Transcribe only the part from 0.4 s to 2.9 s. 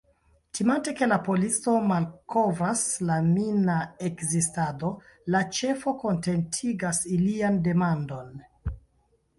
Timante ke la polico malkovras